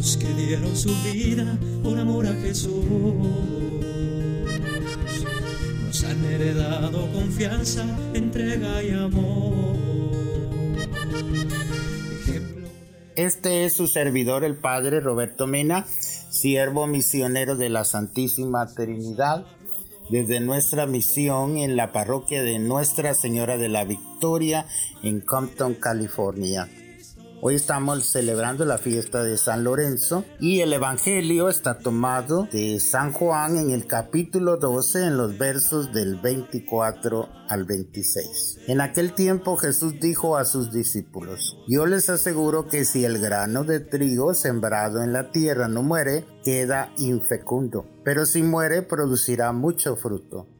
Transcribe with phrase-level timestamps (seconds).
[0.00, 2.84] Que dieron su vida por amor a Jesús
[5.84, 7.84] nos han heredado confianza,
[8.14, 9.76] entrega y amor.
[13.14, 19.44] Este es su servidor, el Padre Roberto Mena, siervo misionero de la Santísima Trinidad,
[20.08, 24.64] desde nuestra misión en la parroquia de Nuestra Señora de la Victoria
[25.02, 26.70] en Compton, California.
[27.42, 33.12] Hoy estamos celebrando la fiesta de San Lorenzo y el Evangelio está tomado de San
[33.12, 38.58] Juan en el capítulo 12 en los versos del 24 al 26.
[38.66, 43.64] En aquel tiempo Jesús dijo a sus discípulos, yo les aseguro que si el grano
[43.64, 49.96] de trigo sembrado en la tierra no muere, queda infecundo, pero si muere producirá mucho
[49.96, 50.59] fruto.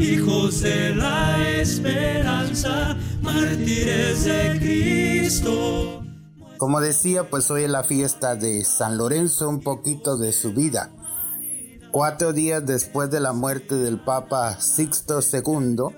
[0.00, 6.02] hijos de la esperanza, mártires de Cristo.
[6.56, 10.90] Como decía, pues hoy es la fiesta de San Lorenzo, un poquito de su vida.
[11.90, 15.94] Cuatro días después de la muerte del Papa Sixto II,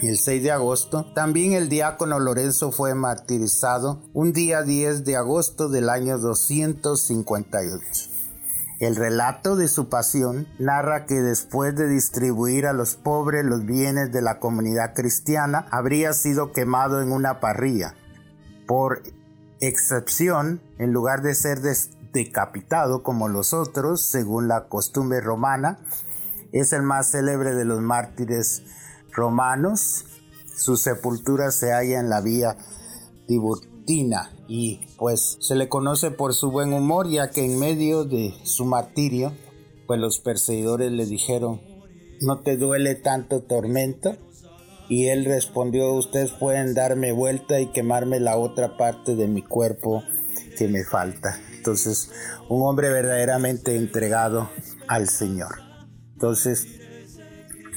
[0.00, 5.68] el 6 de agosto, también el diácono Lorenzo fue martirizado un día 10 de agosto
[5.68, 8.16] del año 258.
[8.78, 14.12] El relato de su pasión narra que después de distribuir a los pobres los bienes
[14.12, 17.94] de la comunidad cristiana, habría sido quemado en una parrilla.
[18.66, 19.02] Por
[19.60, 21.60] excepción, en lugar de ser
[22.12, 25.78] decapitado como los otros, según la costumbre romana,
[26.52, 28.62] es el más célebre de los mártires
[29.10, 30.04] romanos.
[30.54, 32.58] Su sepultura se halla en la vía
[33.26, 33.75] Tiburtina
[34.48, 38.64] y pues se le conoce por su buen humor ya que en medio de su
[38.64, 39.32] martirio
[39.86, 41.60] pues los perseguidores le dijeron
[42.20, 44.16] ¿no te duele tanto tormento?
[44.88, 50.02] Y él respondió ustedes pueden darme vuelta y quemarme la otra parte de mi cuerpo
[50.56, 51.40] que me falta.
[51.56, 52.10] Entonces
[52.48, 54.50] un hombre verdaderamente entregado
[54.88, 55.60] al Señor.
[56.14, 56.66] Entonces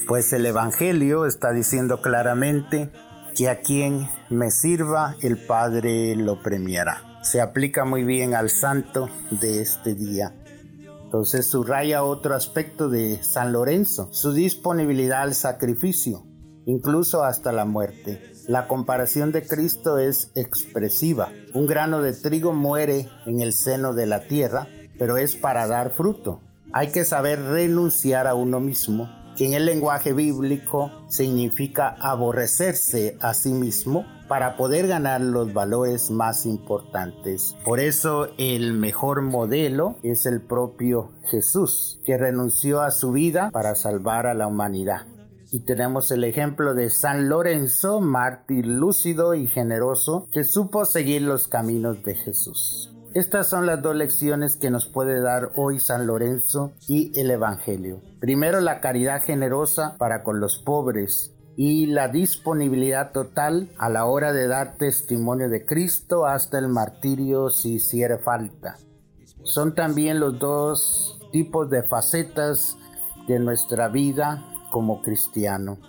[0.07, 2.91] pues el Evangelio está diciendo claramente
[3.39, 7.21] que a quien me sirva el Padre lo premiará.
[7.23, 10.35] Se aplica muy bien al santo de este día.
[11.05, 16.25] Entonces subraya otro aspecto de San Lorenzo, su disponibilidad al sacrificio,
[16.65, 18.21] incluso hasta la muerte.
[18.49, 21.29] La comparación de Cristo es expresiva.
[21.53, 24.67] Un grano de trigo muere en el seno de la tierra,
[24.97, 26.41] pero es para dar fruto.
[26.73, 33.33] Hay que saber renunciar a uno mismo que en el lenguaje bíblico significa aborrecerse a
[33.33, 37.55] sí mismo para poder ganar los valores más importantes.
[37.63, 43.75] Por eso el mejor modelo es el propio Jesús, que renunció a su vida para
[43.75, 45.07] salvar a la humanidad.
[45.53, 51.47] Y tenemos el ejemplo de San Lorenzo, mártir lúcido y generoso, que supo seguir los
[51.47, 52.93] caminos de Jesús.
[53.15, 58.01] Estas son las dos lecciones que nos puede dar hoy San Lorenzo y el Evangelio.
[58.19, 64.31] Primero, la caridad generosa para con los pobres y la disponibilidad total a la hora
[64.31, 68.77] de dar testimonio de Cristo hasta el martirio si hiciera falta.
[69.43, 72.77] Son también los dos tipos de facetas
[73.27, 75.79] de nuestra vida como cristiano.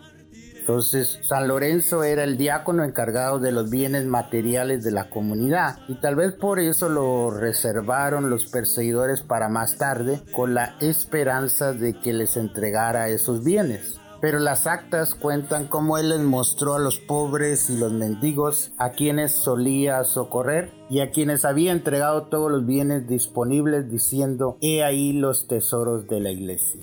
[0.61, 5.95] Entonces, San Lorenzo era el diácono encargado de los bienes materiales de la comunidad y
[5.95, 11.99] tal vez por eso lo reservaron los perseguidores para más tarde con la esperanza de
[11.99, 13.99] que les entregara esos bienes.
[14.21, 18.91] Pero las actas cuentan cómo él les mostró a los pobres y los mendigos a
[18.91, 25.15] quienes solía socorrer y a quienes había entregado todos los bienes disponibles diciendo, he ahí
[25.15, 26.83] los tesoros de la iglesia.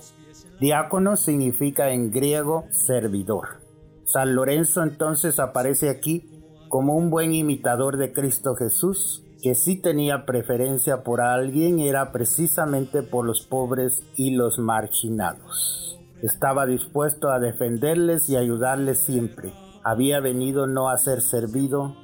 [0.60, 3.67] Diácono significa en griego servidor.
[4.08, 6.32] San Lorenzo entonces aparece aquí
[6.70, 13.04] como un buen imitador de Cristo Jesús, que si tenía preferencia por alguien era precisamente
[13.04, 16.00] por los pobres y los marginados.
[16.24, 19.52] Estaba dispuesto a defenderles y ayudarles siempre.
[19.84, 21.98] Había venido no a ser servido,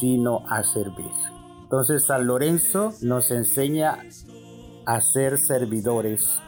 [0.00, 1.12] sino a servir.
[1.64, 3.98] Entonces San Lorenzo nos enseña
[4.86, 6.40] a ser servidores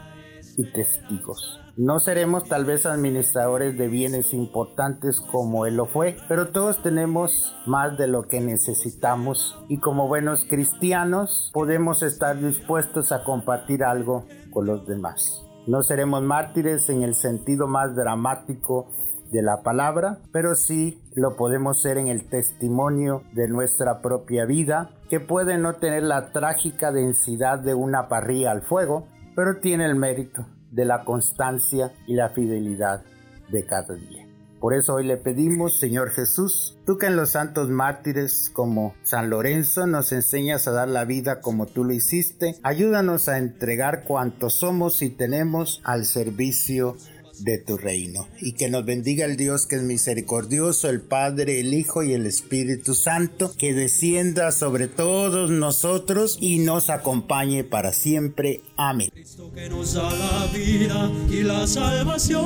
[0.57, 1.59] y testigos.
[1.81, 7.55] No seremos tal vez administradores de bienes importantes como él lo fue, pero todos tenemos
[7.65, 14.25] más de lo que necesitamos y como buenos cristianos podemos estar dispuestos a compartir algo
[14.51, 15.47] con los demás.
[15.67, 18.89] No seremos mártires en el sentido más dramático
[19.31, 24.89] de la palabra, pero sí lo podemos ser en el testimonio de nuestra propia vida,
[25.09, 29.95] que puede no tener la trágica densidad de una parrilla al fuego, pero tiene el
[29.95, 33.03] mérito de la constancia y la fidelidad
[33.51, 34.29] de cada día.
[34.59, 39.29] Por eso hoy le pedimos, Señor Jesús, tú que en los santos mártires como San
[39.29, 44.49] Lorenzo nos enseñas a dar la vida como tú lo hiciste, ayúdanos a entregar cuanto
[44.49, 46.97] somos y tenemos al servicio
[47.43, 48.27] de tu reino.
[48.39, 52.25] Y que nos bendiga el Dios que es misericordioso, el Padre, el Hijo y el
[52.25, 58.61] Espíritu Santo, que descienda sobre todos nosotros y nos acompañe para siempre.
[58.77, 59.09] Amén.
[59.13, 62.39] Cristo que nos da la vida y la salvación.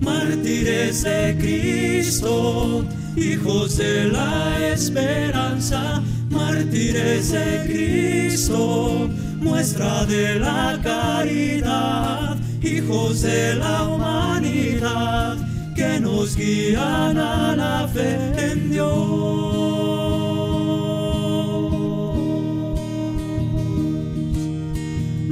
[0.00, 2.84] Mártires de Cristo,
[3.16, 9.08] hijos de la esperanza, mártires de Cristo
[9.42, 15.36] muestra de la caridad, hijos de la humanidad,
[15.74, 18.16] que nos guían a la fe
[18.50, 18.92] en Dios.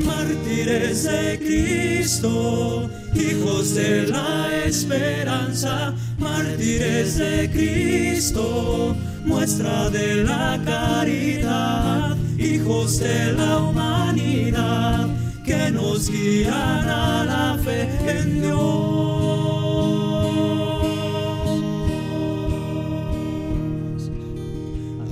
[0.05, 12.99] Mártires de Cristo, hijos de la esperanza, mártires de Cristo, muestra de la caridad hijos
[12.99, 15.09] de la humanidad,
[15.45, 18.91] que nos guían a la fe en Dios.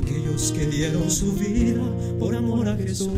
[0.02, 1.82] Aquellos que dieron su vida
[2.18, 3.10] por amor a Jesús